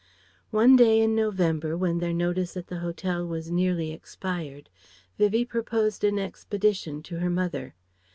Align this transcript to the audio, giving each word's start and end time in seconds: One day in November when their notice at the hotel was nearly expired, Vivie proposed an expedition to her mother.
One 0.49 0.75
day 0.75 0.99
in 0.99 1.13
November 1.13 1.77
when 1.77 1.99
their 1.99 2.11
notice 2.11 2.57
at 2.57 2.65
the 2.65 2.79
hotel 2.79 3.23
was 3.23 3.51
nearly 3.51 3.91
expired, 3.91 4.67
Vivie 5.19 5.45
proposed 5.45 6.03
an 6.03 6.17
expedition 6.17 7.03
to 7.03 7.19
her 7.19 7.29
mother. 7.29 7.75